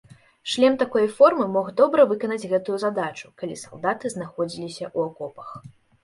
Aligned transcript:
Шлем 0.51 0.77
такой 0.81 1.03
формы 1.17 1.43
мог 1.57 1.67
добра 1.81 2.05
выканаць 2.11 2.47
гэтую 2.53 2.77
задачу, 2.83 3.27
калі 3.41 3.57
салдаты 3.65 4.11
знаходзіліся 4.15 4.83
ў 4.97 4.99
акопах. 5.11 5.53